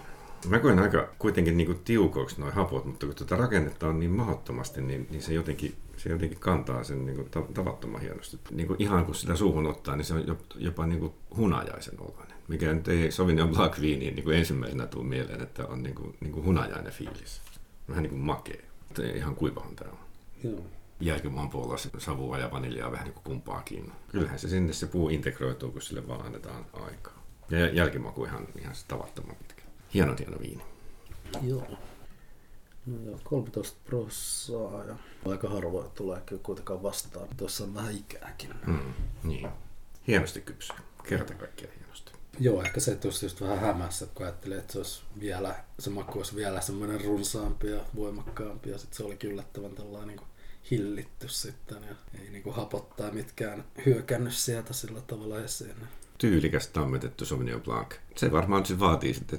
Mä 0.48 0.58
koen 0.58 0.78
aika 0.78 1.08
kuitenkin 1.18 1.56
niin 1.56 1.66
kuin 1.66 1.78
tiukoiksi 1.84 2.40
noin 2.40 2.52
hapot, 2.52 2.84
mutta 2.84 3.06
kun 3.06 3.14
tuota 3.14 3.36
rakennetta 3.36 3.88
on 3.88 4.00
niin 4.00 4.10
mahdottomasti, 4.10 4.80
niin, 4.80 5.06
niin 5.10 5.22
se, 5.22 5.34
jotenkin, 5.34 5.74
se 5.96 6.08
jotenkin 6.08 6.38
kantaa 6.38 6.84
sen 6.84 7.06
niin 7.06 7.16
kuin 7.16 7.30
ta- 7.30 7.46
tavattoman 7.54 8.00
hienosti. 8.00 8.38
Niin 8.50 8.66
kuin 8.66 8.82
ihan 8.82 9.04
kun 9.06 9.14
sitä 9.14 9.36
suuhun 9.36 9.66
ottaa, 9.66 9.96
niin 9.96 10.04
se 10.04 10.14
on 10.14 10.22
jop- 10.22 10.56
jopa 10.56 10.86
niin 10.86 11.00
kuin 11.00 11.12
hunajaisen 11.36 12.00
oloinen. 12.00 12.36
Mikä 12.48 12.72
nyt 12.72 12.88
ei 12.88 13.10
Sauvignon 13.10 13.48
Blanc 13.48 13.80
viiniin 13.80 14.14
niin 14.14 14.24
kuin 14.24 14.36
ensimmäisenä 14.36 14.86
tule 14.86 15.04
mieleen, 15.04 15.42
että 15.42 15.66
on 15.66 15.82
niin 15.82 15.94
kuin, 15.94 16.16
niin 16.20 16.32
kuin 16.32 16.46
hunajainen 16.46 16.92
fiilis. 16.92 17.40
Vähän 17.88 18.02
niin 18.02 18.10
kuin 18.10 18.22
makea. 18.22 18.62
Mutta 18.88 19.02
ihan 19.02 19.34
kuivahan 19.34 19.76
tämä 19.76 19.90
on. 19.90 19.98
Joo. 20.44 20.60
Jälkimaan 21.00 21.50
puolella 21.50 21.76
se 21.76 21.90
savua 21.98 22.38
ja 22.38 22.50
vaniljaa 22.50 22.92
vähän 22.92 23.04
niin 23.04 23.14
kuin 23.14 23.24
kumpaakin. 23.24 23.92
Kyllähän 24.08 24.38
se 24.38 24.48
sinne 24.48 24.72
se 24.72 24.86
puu 24.86 25.08
integroituu, 25.08 25.72
kun 25.72 25.82
sille 25.82 26.08
vaan 26.08 26.26
annetaan 26.26 26.66
aikaa. 26.72 27.22
Ja 27.50 27.68
jälkimaku 27.68 28.24
ihan, 28.24 28.48
ihan 28.58 28.74
tavattoman 28.88 29.36
pitkä. 29.36 29.62
Hieno, 29.94 30.14
hieno 30.18 30.38
viini. 30.40 30.62
Joo. 31.42 31.66
No 32.86 32.96
joo, 33.04 33.20
13 33.24 33.78
prossaa 33.84 34.84
ja 34.84 34.96
aika 35.26 35.48
harvoin 35.48 35.90
tulee 35.90 36.20
kyllä 36.26 36.42
kuitenkaan 36.42 36.82
vastaan. 36.82 37.28
Tuossa 37.36 37.64
on 37.64 37.74
vähän 37.74 37.96
ikääkin. 37.96 38.54
Mm, 38.66 38.92
niin. 39.24 39.48
Hienosti 40.06 40.40
kypsy. 40.40 40.72
Kerta 41.08 41.34
kaikkiaan 41.34 41.74
hienosti. 41.78 42.12
Joo, 42.38 42.62
ehkä 42.62 42.80
se 42.80 42.96
tuossa 42.96 43.26
just 43.26 43.40
vähän 43.40 43.60
hämässä, 43.60 44.06
kun 44.14 44.26
ajattelin, 44.26 44.58
että 44.58 44.72
se, 44.72 44.78
olisi 44.78 45.02
vielä, 45.20 45.54
se 45.78 45.90
maku 45.90 46.18
olisi 46.18 46.36
vielä 46.36 46.60
semmoinen 46.60 47.04
runsaampi 47.04 47.70
ja 47.70 47.80
voimakkaampi 47.96 48.70
ja 48.70 48.78
sitten 48.78 48.96
se 48.96 49.04
oli 49.04 49.16
yllättävän 49.24 49.74
tällainen 49.74 50.08
niin 50.08 50.18
kuin 50.18 50.28
hillitty 50.70 51.28
sitten 51.28 51.82
ja 51.82 51.94
ei 52.20 52.30
niin 52.30 52.42
kuin 52.42 52.56
hapottaa 52.56 53.10
mitkään 53.10 53.64
hyökännyt 53.86 54.34
sieltä 54.34 54.72
sillä 54.72 55.00
tavalla 55.00 55.40
esiin. 55.40 55.76
Tyylikäs 56.18 56.68
tammetettu 56.68 57.24
Sauvignon 57.24 57.62
Blanc. 57.62 57.94
Se 58.16 58.32
varmaan 58.32 58.66
se 58.66 58.78
vaatii 58.80 59.14
sitten, 59.14 59.38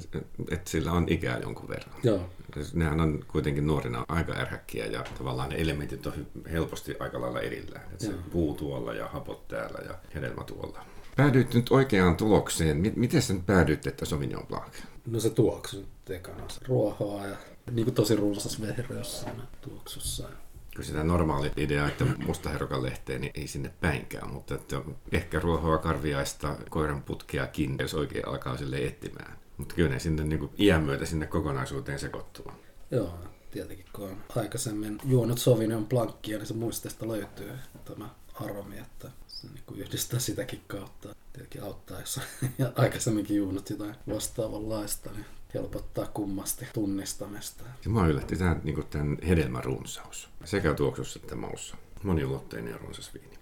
että 0.52 0.72
sillä 0.72 0.92
on 0.92 1.06
ikää 1.10 1.40
jonkun 1.40 1.70
verran. 1.70 1.96
Joo, 2.04 2.30
Nehän 2.74 3.02
on 3.02 3.26
kuitenkin 3.28 3.68
nuorina 3.68 4.06
aika 4.08 4.34
ärhäkkiä 4.34 4.86
ja 4.86 5.04
tavallaan 5.18 5.50
ne 5.50 5.56
elementit 5.62 6.06
on 6.08 6.14
helposti 6.52 6.96
aika 7.00 7.22
lailla 7.22 7.42
erillään. 7.42 7.84
Että 7.92 8.06
se 8.06 8.14
puu 8.32 8.54
tuolla 8.54 8.94
ja 8.94 9.08
hapot 9.08 9.48
täällä 9.48 9.80
ja 9.86 9.96
hedelmä 10.16 10.44
tuolla. 10.44 10.86
Päädyit 11.16 11.54
nyt 11.54 11.72
oikeaan 11.72 12.18
tulokseen. 12.18 12.94
Miten 12.96 13.22
sä 13.22 13.34
nyt 13.34 13.46
päädyit, 13.46 13.88
että 13.88 14.06
Sauvignon 14.06 14.48
Blanc? 14.48 14.74
no 15.06 15.20
se 15.20 15.30
tuoksu 15.30 15.78
nyt 15.78 16.10
ekana. 16.10 16.44
Ruohoa 16.68 17.26
ja 17.26 17.36
niin 17.72 17.86
kuin 17.86 17.96
tosi 17.96 18.16
runsas 18.16 18.62
vehreys 18.62 19.22
siinä 19.22 19.44
tuoksussa. 19.62 20.30
Kun 20.78 20.86
sitä 20.86 21.04
normaali 21.04 21.52
idea, 21.58 21.88
että 21.88 22.06
mustaherokan 22.26 22.84
lehteen, 22.84 23.22
niin 23.22 23.32
ei 23.36 23.48
sinne 23.48 23.72
päinkään, 23.82 24.34
mutta 24.34 24.56
että 24.56 24.82
ehkä 25.12 25.40
ruohoa 25.40 25.78
karviaista 25.78 26.58
koiran 26.70 27.04
putkeakin, 27.04 27.76
jos 27.80 27.94
oikein 27.94 28.28
alkaa 28.28 28.58
sille 28.58 28.78
etsimään. 28.78 29.38
Mutta 29.58 29.76
kyllä 29.76 29.90
ne 29.90 30.00
sinne 30.00 30.24
niin 30.24 30.40
kuin 30.40 30.52
iän 30.60 30.84
myötä 30.84 31.06
sinne 31.06 31.28
kokonaisuuteen 31.28 32.00
sekoittuu. 32.00 32.52
Joo, 32.92 33.20
tietenkin 33.52 33.86
kun 33.94 34.10
on 34.10 34.18
aikaisemmin 34.36 34.98
juonut 35.06 35.40
Sauvignon 35.40 35.88
Blancia, 35.88 36.38
niin 36.38 36.48
se 36.48 36.54
muistista 36.54 37.08
löytyy 37.08 37.52
tämä 37.86 38.10
aromi, 38.34 38.78
että 38.78 39.12
se 39.28 39.48
niin 39.48 39.64
kuin 39.66 39.80
yhdistää 39.80 40.20
sitäkin 40.20 40.62
kautta. 40.68 41.16
Tietenkin 41.34 41.64
auttaa, 41.64 42.00
jos 42.00 42.20
aikaisemminkin 42.76 43.38
juonut 43.38 43.70
jotain 43.70 43.96
vastaavanlaista, 44.10 45.12
niin 45.12 45.26
helpottaa 45.54 46.06
kummasti 46.06 46.66
tunnistamista. 46.74 47.64
Ja 47.84 47.90
mä 47.90 48.08
yllätti 48.08 48.36
tämän, 48.36 48.62
niin 48.64 48.88
tämän 48.90 49.18
hedelmän 49.28 49.64
runsaus. 49.64 50.30
Sekä 50.46 50.74
tuoksussa 50.74 51.20
että 51.24 51.36
maussa. 51.36 51.78
Moniulotteinen 52.04 52.72
ja 52.72 52.78
runsas 52.78 53.14
viini. 53.14 53.38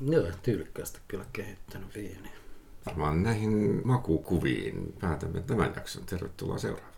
Joo, 0.00 0.26
tyylikkäästi 0.42 1.00
kyllä 1.08 1.24
kehittänyt 1.32 1.94
viini. 1.94 2.30
Varmaan 2.86 3.22
näihin 3.22 3.80
makukuviin 3.84 4.94
päätämme 5.00 5.40
tämän 5.40 5.72
jakson. 5.76 6.06
Tervetuloa 6.06 6.58
seuraavaan. 6.58 6.95